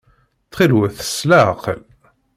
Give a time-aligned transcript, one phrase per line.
[0.47, 1.81] Ttxil-wet s leɛqel.